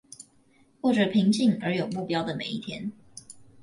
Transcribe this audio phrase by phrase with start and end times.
[0.81, 2.91] 過著平靜而有目標的每一天